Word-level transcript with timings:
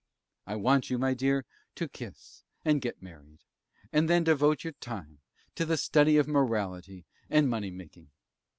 I 0.47 0.55
want 0.55 0.89
you, 0.89 0.97
my 0.97 1.13
dear, 1.13 1.45
to 1.75 1.87
kiss 1.87 2.43
and 2.65 2.81
get 2.81 3.03
married; 3.03 3.41
and 3.93 4.09
then 4.09 4.23
devote 4.23 4.63
your 4.63 4.73
time 4.73 5.19
to 5.53 5.63
the 5.63 5.77
study 5.77 6.17
of 6.17 6.27
morality 6.27 7.05
and 7.29 7.47
money 7.47 7.69
making. 7.69 8.09